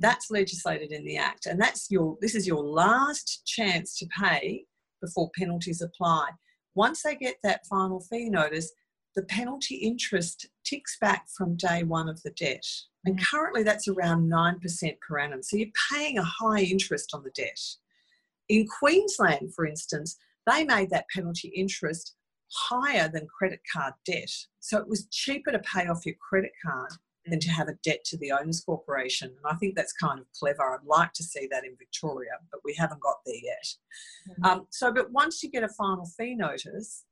[0.00, 4.64] that's legislated in the act and that's your this is your last chance to pay
[5.00, 6.28] before penalties apply.
[6.74, 8.72] Once they get that final fee notice
[9.16, 12.64] the penalty interest ticks back from day one of the debt.
[13.04, 13.26] And Mhm.
[13.26, 15.42] currently that's around 9% per annum.
[15.42, 17.60] So you're paying a high interest on the debt.
[18.48, 22.16] In queensland for instance they made that penalty interest
[22.52, 24.30] higher than credit card debt.
[24.60, 26.92] So it was cheaper to pay off your credit card
[27.26, 29.28] than to have a debt to the owners corporation.
[29.28, 30.62] And I think that's kind of clever.
[30.62, 33.66] I'd like to see that in Victoria, but we haven't got there yet.
[34.28, 34.46] Mhm.
[34.46, 37.04] Um, so, but once you get a final fee notice,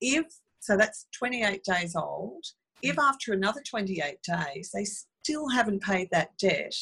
[0.00, 0.26] if
[0.60, 2.44] so, that's 28 days old.
[2.82, 6.74] If after another 28 days they still haven't paid that debt,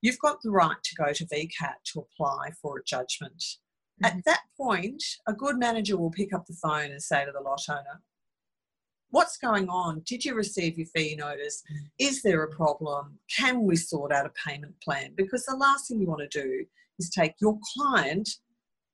[0.00, 3.44] you've got the right to go to VCAT to apply for a judgment.
[4.02, 7.40] At that point, a good manager will pick up the phone and say to the
[7.40, 8.00] lot owner,
[9.10, 10.02] What's going on?
[10.04, 11.62] Did you receive your fee notice?
[11.98, 13.18] Is there a problem?
[13.34, 15.12] Can we sort out a payment plan?
[15.16, 16.64] Because the last thing you want to do
[16.98, 18.28] is take your client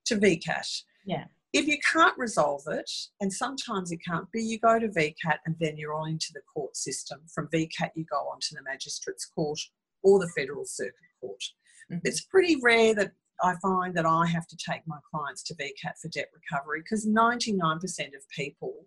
[0.06, 0.82] to VCAT.
[1.04, 1.24] Yeah.
[1.52, 5.56] If you can't resolve it, and sometimes it can't be, you go to VCAT and
[5.60, 7.20] then you're on into the court system.
[7.32, 9.58] From VCAT, you go on to the Magistrates Court
[10.02, 11.42] or the Federal Circuit Court.
[11.90, 12.00] Mhm.
[12.04, 15.98] It's pretty rare that I find that I have to take my clients to VCAT
[16.00, 18.86] for debt recovery because 99% of people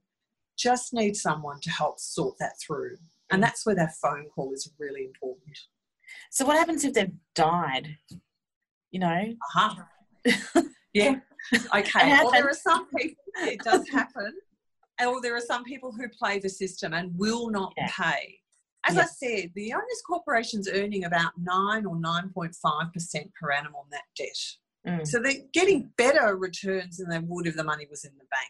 [0.57, 2.97] just need someone to help sort that through.
[3.29, 5.57] And that's where that phone call is really important.
[6.31, 7.97] So what happens if they've died?
[8.91, 9.35] You know?
[9.55, 9.87] Aha.
[10.93, 11.19] Yeah.
[11.75, 12.09] Okay.
[12.09, 14.33] Well, there are some people, it does happen.
[15.05, 17.91] Or there are some people who play the system and will not Yeah.
[17.95, 18.39] pay.
[18.83, 19.01] As Yeah.
[19.03, 24.39] I said, the owners corporation's earning about 9 or 9.5% per annum on that debt.
[24.87, 28.25] Mm, So they're getting better returns than they would if the money was in the
[28.31, 28.49] bank.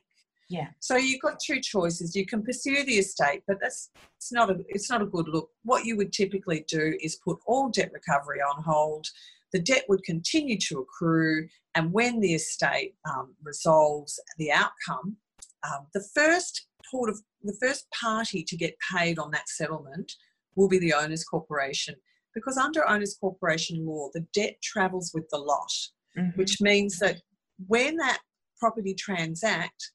[0.50, 0.68] Yeah.
[0.80, 2.16] So you've got two choices.
[2.16, 5.50] You can pursue the estate, but that's it's not a it's not a good look.
[5.64, 9.08] What you would typically do is put all debt recovery on hold.
[9.54, 15.18] The debt would continue to accrue, and when the estate um, resolves the outcome,
[15.64, 20.14] um, the first port of the first party to get paid on that settlement
[20.56, 21.96] will be the owners corporation
[22.34, 25.72] because under owners corporation law, the debt travels with the lot
[26.18, 26.36] mhm.
[26.38, 27.22] which means that
[27.68, 28.20] when that
[28.60, 29.92] property transact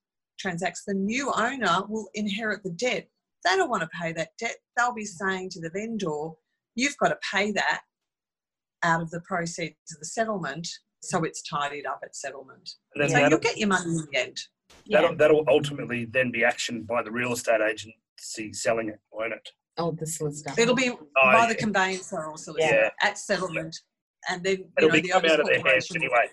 [0.46, 3.08] transacts, the new owner will inherit the debt.
[3.44, 4.56] They don't want to pay that debt.
[4.76, 6.30] They'll be saying to the vendor,
[6.74, 7.82] "You've got to pay that
[8.82, 10.68] out of the proceeds of the settlement,
[11.00, 13.96] so it's tidied up at settlement." And then So you'll that'll, get your money in
[13.96, 14.36] the end.
[14.84, 15.00] yeah.
[15.00, 19.48] that'll, that'll ultimately then be actioned by the real estate agency selling it, won't it?
[19.78, 20.52] Oh, the solicitor.
[20.60, 21.46] It'll be Oh, by yeah.
[21.48, 22.90] the conveyancer or solicitor Yeah.
[23.08, 23.74] at settlement,
[24.28, 26.28] and then It'll know, be the come out of their hands corporation will anyway.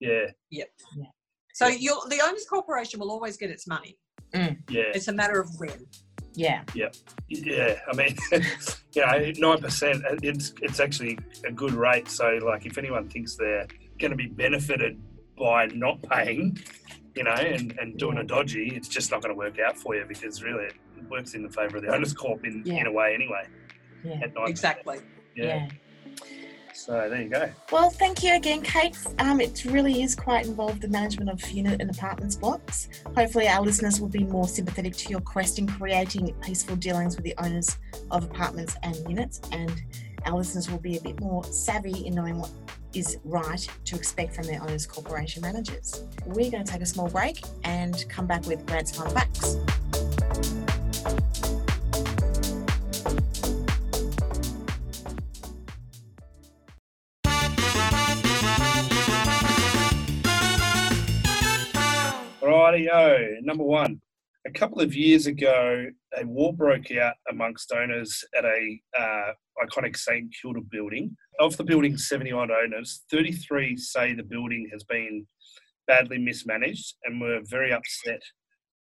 [0.00, 0.64] get- Yeah,
[1.52, 3.98] So you'll, the owners corporation will always get its money.
[4.34, 4.58] Mm.
[4.70, 5.86] yeah, It's a matter of when.
[6.34, 6.62] Yeah.
[6.74, 6.88] yeah.
[7.28, 7.78] Yeah.
[7.90, 8.16] I mean,
[8.94, 10.02] you know, nine percent.
[10.06, 12.08] Uh, it's it's actually a good rate.
[12.08, 13.66] So, like, if anyone thinks they're
[14.00, 14.98] going to be benefited
[15.38, 16.58] by not paying,
[17.14, 19.94] you know, and, and doing a dodgy, it's just not going to work out for
[19.94, 20.74] you because really it
[21.10, 22.80] works in the favour of the owners corp in, Yeah.
[22.80, 23.46] in a way anyway.
[24.02, 24.20] Yeah.
[24.22, 24.48] At 9%.
[24.48, 24.98] Exactly.
[25.36, 25.44] Yeah.
[25.44, 25.68] Yeah.
[26.74, 27.50] So there you go.
[27.70, 28.96] Well, thank you again, Kate.
[29.18, 32.88] Um, it really is quite involved the management of unit and apartments blocks.
[33.14, 37.24] Hopefully, our listeners will be more sympathetic to your quest in creating peaceful dealings with
[37.24, 37.76] the owners
[38.10, 39.82] of apartments and units, and
[40.26, 42.50] our listeners will be a bit more savvy in knowing what
[42.94, 46.04] is right to expect from their owners' corporation managers.
[46.26, 49.56] We're going to take a small break and come back with Grant's Final Facts.
[63.42, 64.00] Number one.
[64.44, 65.86] A couple of years ago,
[66.18, 69.32] a war broke out amongst owners at a uh,
[69.64, 71.16] iconic St Kilda building.
[71.38, 75.26] Of the building's 70 odd owners, 33 say the building has been
[75.86, 78.22] badly mismanaged and were very upset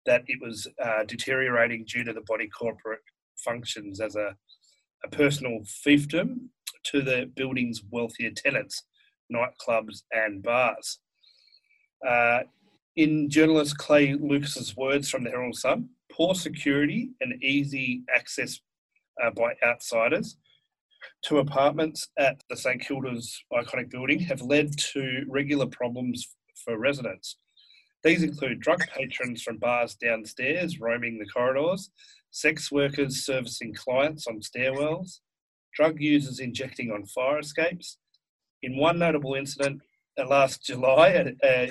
[0.06, 3.00] that it was uh, deteriorating due to the body corporate
[3.36, 4.34] functions as a,
[5.04, 6.48] a personal fiefdom
[6.84, 8.84] to the building's wealthier tenants,
[9.32, 10.98] nightclubs and bars.
[12.06, 12.40] Uh,
[12.96, 18.60] in journalist Clay Lucas's words from the Herald Sun, poor security and easy access
[19.22, 20.36] uh, by outsiders
[21.24, 26.28] to apartments at the St Kilda's iconic building have led to regular problems
[26.64, 27.36] for residents.
[28.02, 31.90] These include drug patrons from bars downstairs roaming the corridors,
[32.30, 35.20] sex workers servicing clients on stairwells,
[35.74, 37.98] drug users injecting on fire escapes.
[38.62, 39.82] In one notable incident,
[40.18, 41.66] uh, last July, uh,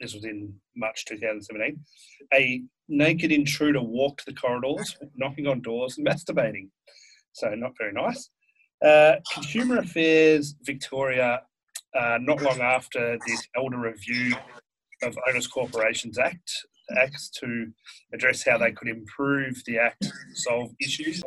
[0.00, 1.78] this was in March 2017,
[2.34, 6.68] a naked intruder walked the corridors, knocking on doors and masturbating.
[7.32, 8.30] So, not very nice.
[8.84, 11.42] Uh, Consumer Affairs Victoria,
[11.98, 14.34] uh, not long after this elder review
[15.02, 16.50] of Owners Corporations Act,
[16.96, 17.66] acts to
[18.12, 21.22] address how they could improve the Act to solve issues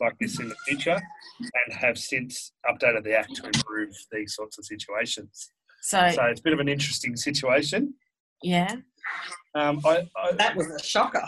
[0.00, 1.00] like this in the future,
[1.40, 5.50] and have since updated the Act to improve these sorts of situations.
[5.84, 7.94] So, So it's a bit of an interesting situation.
[8.42, 8.76] yeah.
[9.54, 11.24] Um, I, I, That was a shocker.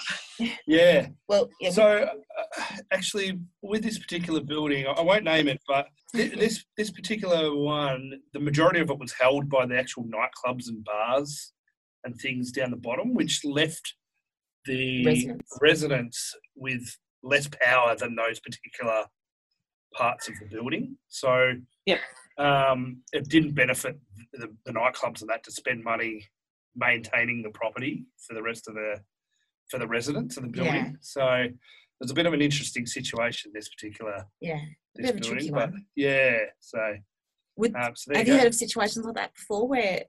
[0.67, 1.09] yeah.
[1.29, 5.89] Well, yeah, So uh, actually, with this particular building, I I won't name it, but
[6.15, 10.69] thi- this this particular one, the majority of it was held by the actual nightclubs
[10.69, 11.53] and bars
[12.05, 13.95] and things down the bottom, which left
[14.65, 15.59] the Residents.
[15.61, 19.05] residents with less power than those particular
[19.95, 20.97] parts of the building.
[21.09, 21.53] So
[21.85, 22.01] Yep.
[22.39, 23.99] Um, it didn't benefit
[24.33, 26.27] the, the nightclubs and that to spend money
[26.75, 29.01] maintaining the property for the rest of the
[29.71, 30.75] for the residents of the building.
[30.75, 30.91] Yeah.
[31.01, 31.47] So
[31.99, 34.61] there's a bit of an interesting situation this particular yeah.
[34.95, 35.87] this bit of a building, but one.
[35.97, 36.39] yeah.
[36.61, 36.79] So
[37.57, 40.05] Would, um, so have you you heard of situations like that before where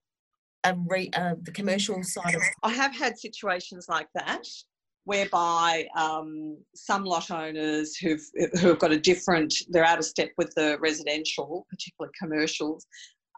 [0.63, 4.45] a re, uh, the commercial side of I have had situations like that
[5.07, 8.21] whereby um, some lot owners who've
[8.59, 12.85] who have got a different they're out of step with the residential, particularly commercials,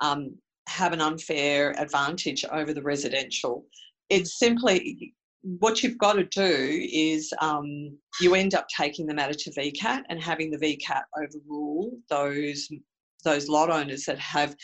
[0.01, 0.35] um,
[0.67, 3.65] have an unfair advantage over the residential.
[4.09, 9.35] It's simply what you've got to do is um, you end up taking the matter
[9.35, 12.67] to VCAT and having the VCAT overrule those
[13.23, 14.55] those lot owners that have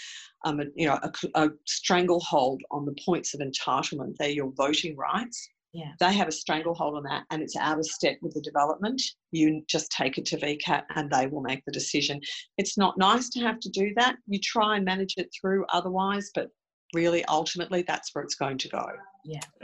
[0.44, 4.16] um, a, you know a, a stranglehold on the points of entitlement.
[4.18, 5.48] They're your voting rights.
[5.76, 5.92] Yeah.
[6.00, 9.02] They have a stranglehold on that, and it's out of step with the development.
[9.32, 12.22] You just take it to VCAT, and they will make the decision.
[12.58, 14.16] It's not nice to have to do that.
[14.26, 16.48] You try and manage it through otherwise, but
[16.94, 18.86] really, ultimately, that's where it's going to go.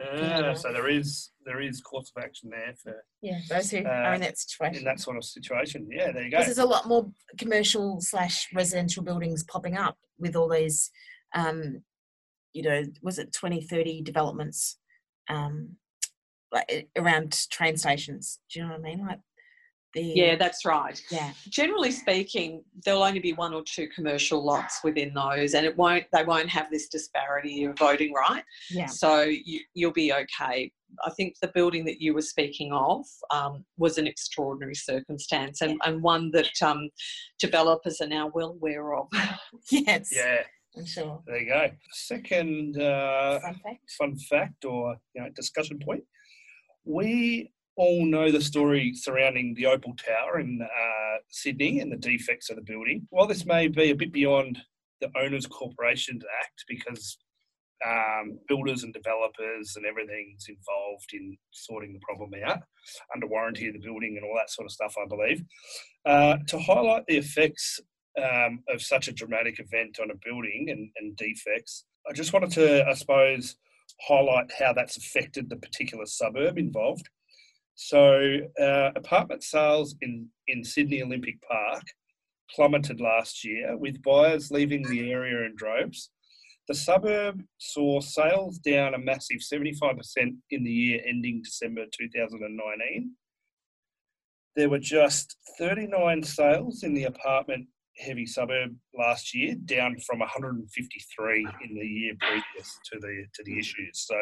[0.03, 4.11] Ah, so there is there is course of action there for yeah those who are
[4.11, 4.79] Uh, in that situation?
[4.79, 5.87] in that sort of situation.
[5.89, 6.39] Yeah, there you go.
[6.39, 10.91] Because there's a lot more commercial slash residential buildings popping up with all these,
[11.33, 11.83] um,
[12.51, 14.77] you know, was it 20, 30 developments
[15.29, 15.77] um,
[16.51, 18.39] like around train stations?
[18.51, 19.05] Do you know what I mean?
[19.05, 19.19] Like
[19.93, 21.01] the Yeah, that's right.
[21.11, 25.75] yeah, Generally speaking, there'll only be one or two commercial lots within those, and it
[25.77, 26.05] won't.
[26.13, 28.43] They won't have this disparity of voting right.
[28.69, 30.71] yeah, So you, you'll be okay.
[31.05, 35.79] I think the building that you were speaking of um, was an extraordinary circumstance and,
[35.85, 36.89] and one that um,
[37.39, 39.07] developers are now well aware of.
[39.71, 40.43] yes, yeah,
[40.77, 41.21] I'm sure.
[41.27, 41.69] there you go.
[41.93, 43.91] Second uh, Fun fact.
[43.97, 46.03] fun fact or you know discussion point.
[46.83, 52.49] We all know the story surrounding the Opal Tower in uh, Sydney and the defects
[52.49, 53.07] of the building.
[53.09, 54.59] While this may be a bit beyond
[54.99, 57.17] the Owners Corporations Act, because
[57.85, 62.59] um, builders and developers and everything's involved in sorting the problem out
[63.13, 65.43] under warranty of the building and all that sort of stuff, I believe.
[66.05, 67.79] Uh, to highlight the effects
[68.21, 72.51] um, of such a dramatic event on a building and, and defects, I just wanted
[72.51, 73.55] to, I suppose,
[74.07, 77.07] highlight how that's affected the particular suburb involved.
[77.75, 81.83] So, uh, apartment sales in, in Sydney Olympic Park
[82.53, 86.09] plummeted last year, with buyers leaving the area in droves.
[86.67, 89.99] The suburb saw sales down a massive 75%
[90.51, 93.11] in the year ending December 2019.
[94.55, 97.67] There were just 39 sales in the apartment
[98.01, 103.57] heavy suburb last year, down from 153 in the year previous to the to the
[103.59, 104.05] issues.
[104.09, 104.15] So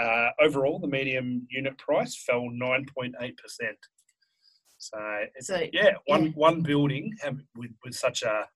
[0.00, 3.76] uh, overall, the medium unit price fell 9.8 percent.
[4.78, 6.30] So, it's- So yeah, one yeah.
[6.34, 7.12] one building
[7.56, 8.46] with with such a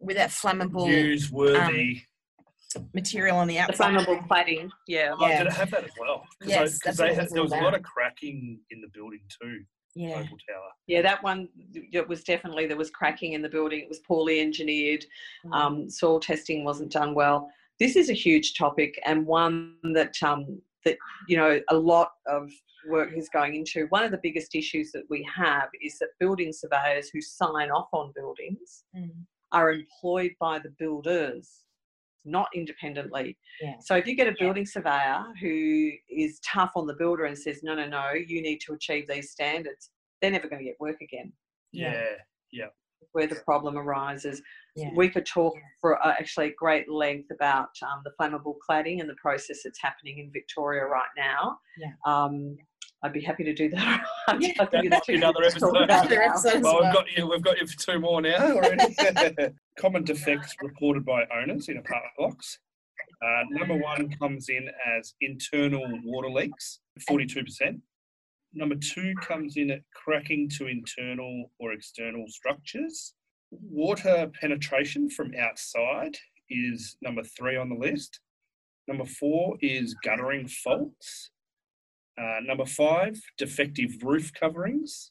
[0.00, 2.02] with that flammable newsworthy.
[2.94, 3.94] material on the The outside.
[3.94, 5.12] flammable cladding, yeah.
[5.18, 5.38] Oh, yeah.
[5.44, 6.24] did it have that as well?
[6.40, 8.88] Because Yes, that's they it had, there all was a lot of cracking in the
[8.92, 9.62] building too.
[9.94, 10.20] Yeah.
[10.20, 10.70] Opal tower.
[10.86, 13.80] Yeah, that one it was definitely there was cracking in the building.
[13.80, 15.04] It was poorly engineered.
[15.46, 15.52] Mm.
[15.54, 17.50] Um, soil testing wasn't done well.
[17.78, 20.96] This is a huge topic and one that um, that
[21.28, 22.50] you know a lot of
[22.88, 23.86] work is going into.
[23.90, 27.88] One of the biggest issues that we have is that building surveyors who sign off
[27.92, 29.10] on buildings Mm.
[29.52, 31.64] are employed by the builders,
[32.24, 33.36] not independently.
[33.60, 33.74] Yeah.
[33.80, 37.60] So if you get a building surveyor who is tough on the builder and says,
[37.62, 41.00] no, no, no, you need to achieve these standards, they're never going to get work
[41.00, 41.32] again.
[41.72, 42.04] Yeah.
[42.52, 42.66] Yeah.
[43.12, 44.40] Where the problem arises,
[44.76, 44.90] Yeah.
[44.94, 49.08] we could talk for uh, actually at great length about um, the flammable cladding and
[49.10, 51.58] the process that's happening in Victoria right now.
[51.78, 51.92] Yeah.
[52.06, 52.56] Um,
[53.04, 54.04] I'd be happy to do that.
[54.28, 55.84] I think it's That'd too be another good to talk episode.
[55.84, 56.30] about Another now.
[56.30, 56.54] episode.
[56.56, 56.82] as Well, well.
[56.84, 57.28] we've got you.
[57.30, 58.94] We've got you for two more now already.
[59.78, 62.58] Common defects reported by owners in apartment blocks.
[63.24, 67.80] Uh, number one comes in as internal water leaks, forty-two percent.
[68.54, 73.14] Number two comes in at cracking to internal or external structures.
[73.50, 76.16] Water penetration from outside
[76.50, 78.20] is number three on the list.
[78.88, 81.30] Number four is guttering faults.
[82.20, 85.10] Uh, number five, defective roof coverings.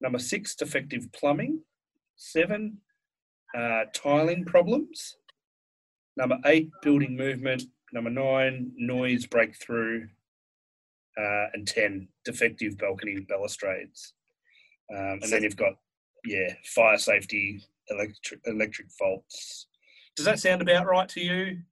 [0.00, 1.60] Number six, defective plumbing.
[2.16, 2.78] Seven,
[3.56, 5.16] uh, tiling problems.
[6.16, 7.62] Number eight, building movement.
[7.92, 10.08] Number nine, noise breakthrough.
[11.18, 14.14] Uh, and 10, defective balcony balustrades.
[14.90, 15.74] Um, and So- then you've got,
[16.24, 19.66] yeah, fire safety, electric, electric faults.
[20.16, 21.62] Does that sound about right to you?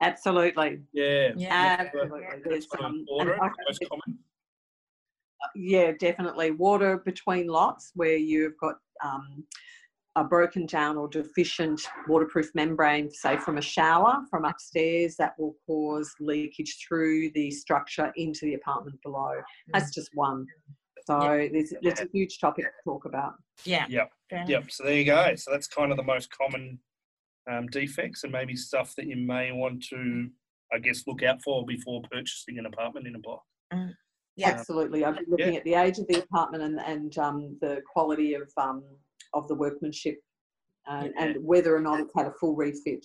[0.00, 0.80] Absolutely.
[0.92, 1.30] Yeah.
[1.36, 1.76] Yeah.
[1.80, 2.20] Absolutely.
[2.44, 4.18] There's, um, order, most common.
[5.54, 6.52] yeah, definitely.
[6.52, 9.44] Water between lots where you've got um,
[10.16, 15.54] a broken down or deficient waterproof membrane, say from a shower from upstairs, that will
[15.66, 19.34] cause leakage through the structure into the apartment below.
[19.72, 20.46] That's just one.
[21.06, 23.34] So there's, there's a huge topic to talk about.
[23.64, 23.86] Yeah.
[23.88, 24.10] Yep.
[24.46, 24.70] Yep.
[24.70, 25.34] So there you go.
[25.36, 26.78] So that's kind of the most common
[27.50, 30.28] um, defects and maybe stuff that you may want to,
[30.72, 33.42] I guess, look out for before purchasing an apartment in a block.
[34.36, 34.50] Yeah.
[34.50, 35.04] Absolutely.
[35.04, 38.48] I've been looking at the age of the apartment and, and um, the quality of
[38.56, 38.84] um,
[39.34, 40.16] of the workmanship
[40.86, 43.04] and, and whether or not it's had a full refit.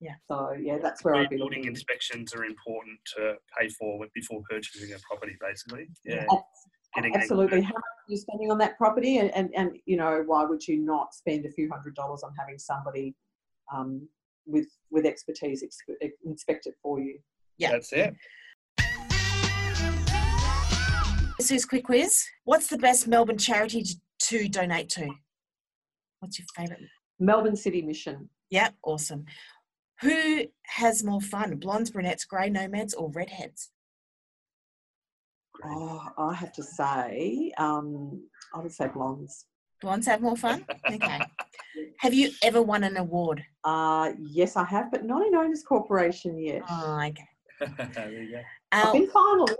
[0.00, 0.14] Yeah.
[0.28, 1.72] So yeah, that's where I'd be Building looking.
[1.72, 5.88] inspections are important to pay for before purchasing a property, basically.
[6.04, 6.26] Yeah.
[6.30, 7.62] Ab- Absolutely.
[7.62, 9.18] How much are you spending on that property?
[9.18, 12.32] And, and, and, you know, why would you not spend a few hundred dollars on
[12.38, 13.14] having somebody
[13.74, 14.08] um,
[14.46, 17.18] with, with expertise ex- inspect it for you?
[17.58, 17.72] Yeah.
[17.72, 18.14] That's it.
[21.40, 22.24] Sue's quick quiz.
[22.44, 25.08] What's the best Melbourne charity to, to donate to?
[26.20, 26.82] What's your favourite?
[27.20, 28.28] Melbourne City Mission.
[28.50, 29.24] Yeah, awesome.
[30.00, 31.56] Who has more fun?
[31.56, 33.70] Blondes, brunettes, grey nomads, or redheads?
[35.64, 38.22] Oh, I have to say, um,
[38.54, 39.46] I would say blondes.
[39.80, 40.64] Blondes have more fun?
[40.90, 41.20] Okay.
[41.98, 43.44] have you ever won an award?
[43.64, 46.62] Uh, yes, I have, but not in Owners Corporation yet.
[46.68, 47.24] Oh, okay.
[47.94, 48.40] there you go.
[48.70, 49.54] I've been finalist.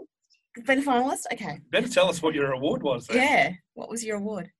[0.64, 1.22] been a finalist?
[1.32, 1.59] Okay.
[1.70, 3.07] Better tell us what your award was.
[3.07, 3.16] Then.
[3.16, 3.53] Yeah.
[3.74, 4.51] What was your award?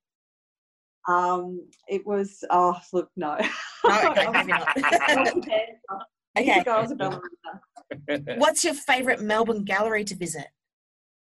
[1.07, 3.37] Um, it was, oh, look, no.
[3.85, 4.77] Oh, okay, maybe not.
[6.37, 6.63] okay.
[6.67, 8.35] I was a ballerina.
[8.37, 10.47] What's your favourite Melbourne gallery to visit?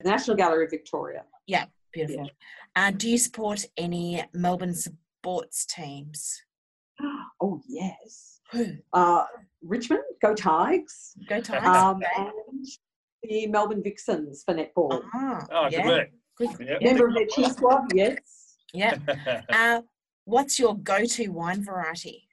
[0.00, 1.22] The National Gallery of Victoria.
[1.46, 2.28] Yeah, beautiful.
[2.74, 6.42] Uh, do you support any Melbourne sports teams?
[7.40, 8.40] Oh, yes.
[8.50, 8.66] Who?
[8.92, 9.24] Uh,
[9.62, 11.14] Richmond, go Tigers.
[11.28, 11.68] Go Tigers.
[11.68, 12.06] Um, okay.
[12.16, 12.66] and
[13.22, 15.02] the Melbourne Vixens for netball.
[15.14, 15.86] Ah, oh, good yeah.
[15.86, 16.08] work.
[16.36, 16.50] Good.
[16.60, 16.82] Yep.
[16.82, 18.18] Member of their cheer squad, yes.
[18.72, 18.98] Yeah.
[19.48, 19.82] Uh,
[20.24, 22.28] what's your go-to wine variety?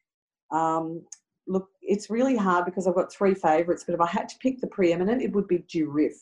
[0.51, 1.05] Um,
[1.47, 4.59] look, it's really hard because I've got three favourites, but if I had to pick
[4.59, 6.13] the preeminent, it would be Durif.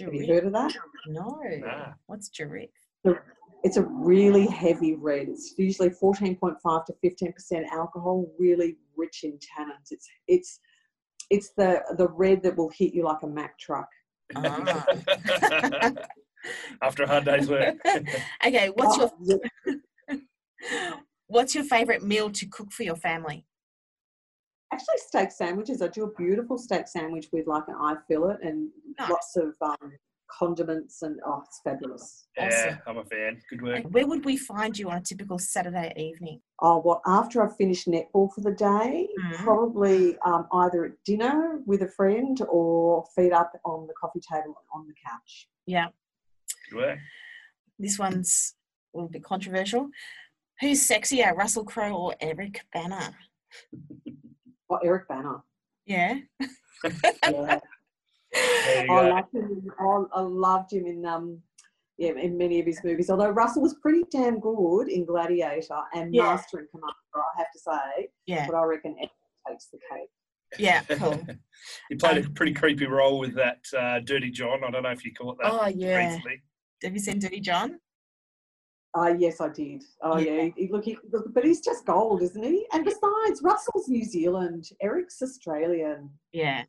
[0.00, 0.74] Have you heard of that?
[1.06, 1.40] No.
[1.66, 1.94] Ah.
[2.06, 2.68] What's giraffe?
[3.62, 5.28] It's a really heavy red.
[5.28, 9.90] It's usually 14.5 to 15% alcohol, really rich in tannins.
[9.90, 10.60] It's it's
[11.30, 13.88] it's the the red that will hit you like a Mack truck.
[14.36, 14.86] Ah.
[16.82, 17.76] After a hard day's work.
[18.46, 18.70] okay.
[18.74, 19.74] What's your Oh,
[20.08, 20.16] yeah.
[21.28, 23.44] What's your favourite meal to cook for your family?
[24.72, 25.82] Actually, steak sandwiches.
[25.82, 29.10] I do a beautiful steak sandwich with like an eye fillet and Nice.
[29.10, 29.92] lots of um,
[30.28, 32.26] condiments, and oh, it's fabulous.
[32.36, 32.78] Yeah, Awesome.
[32.86, 33.40] I'm a fan.
[33.50, 33.84] Good work.
[33.84, 36.40] And where would we find you on a typical Saturday evening?
[36.60, 39.36] Oh, well, after I've finished netball for the day, Mhm.
[39.44, 44.56] probably um, either at dinner with a friend or feed up on the coffee table
[44.72, 45.48] on the couch.
[45.66, 45.88] Yeah,
[46.70, 46.98] Good work.
[47.78, 48.54] this one's
[48.94, 49.90] a little bit controversial.
[50.60, 53.14] Who's sexier, Russell Crowe or Eric Bana?
[54.70, 55.42] Oh, Eric Bana.
[55.86, 56.18] Yeah.
[57.24, 57.58] Yeah.
[58.66, 59.08] There you I go.
[59.14, 59.44] loved him.
[59.44, 61.40] in- I, I loved him in um,
[61.98, 63.08] yeah, in many of his movies.
[63.10, 66.24] Although Russell was pretty damn good in Gladiator and Yeah.
[66.24, 68.08] Master and Commander, I have to say.
[68.26, 68.46] Yeah.
[68.46, 69.10] But I reckon Eric
[69.48, 70.10] takes the cake.
[70.58, 70.82] Yeah.
[70.82, 71.20] Cool.
[71.90, 74.62] You played a pretty creepy role with that uh, Dirty John.
[74.62, 75.96] I don't know if you caught that Oh yeah.
[75.96, 76.42] recently.
[76.84, 77.80] Have you seen Dirty John?
[78.96, 79.82] Uh, yes, I did.
[80.02, 80.32] Oh, Yeah.
[80.32, 80.42] yeah.
[80.54, 82.66] He, he- look, he, look, but he's just gold, isn't he?
[82.72, 86.10] And besides, Russell's New Zealand, Eric's Australian.
[86.32, 86.64] Yeah.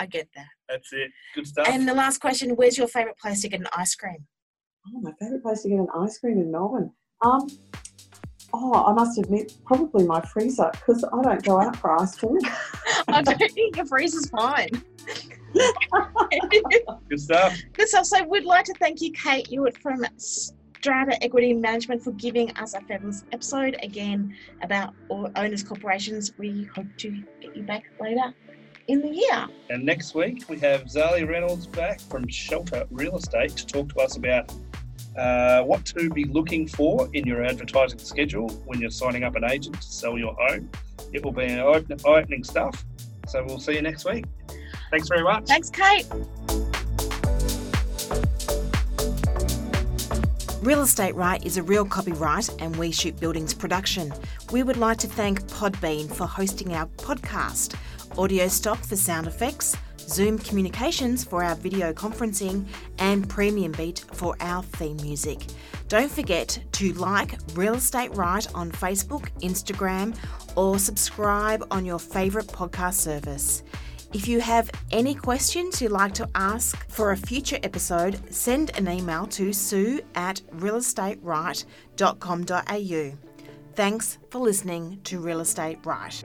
[0.00, 0.46] I get that.
[0.66, 1.10] That's it.
[1.34, 1.68] Good stuff.
[1.68, 4.26] And the last question: Where's your favourite place to get an ice cream?
[4.88, 6.90] Oh, my favourite place to get an ice cream in Melbourne.
[7.22, 7.46] Um,
[8.54, 12.38] oh, I must admit, probably my freezer because I don't go out for ice cream.
[13.08, 14.70] I don't think your freezer's fine.
[17.10, 17.58] Good stuff.
[17.74, 18.06] Good stuff.
[18.06, 22.72] So we'd like to thank you, Kate Yeowart from Strata Equity Management, for giving us
[22.72, 26.32] a fabulous episode again about owners corporations.
[26.38, 28.32] We hope to get you back later
[28.88, 29.46] in the year.
[29.68, 34.00] And next week we have Zali Reynolds back from Shelter Real Estate to talk to
[34.00, 34.52] us about
[35.16, 39.44] uh, what to be looking for in your advertising schedule when you're signing up an
[39.44, 40.70] agent to sell your home.
[41.12, 42.84] It will be an eye opening stuff.
[43.26, 44.24] So we'll see you next week.
[44.90, 45.46] Thanks very much.
[45.46, 46.06] Thanks, Kate.
[50.62, 54.12] Real Estate Right is a real copyright and We Shoot Buildings production.
[54.52, 57.76] We would like to thank Podbean for hosting our podcast,
[58.20, 62.66] Audio Stock for sound effects, Zoom Communications for our video conferencing,
[62.98, 65.46] and Premium Beat for our theme music.
[65.88, 70.14] Don't forget to like Real Estate Right on Facebook, Instagram,
[70.54, 73.62] or subscribe on your favourite podcast service.
[74.12, 78.86] If you have any questions you'd like to ask for a future episode, send an
[78.86, 83.12] email to sue at realestateright.com.au.
[83.74, 86.22] Thanks for listening to Real Estate Right.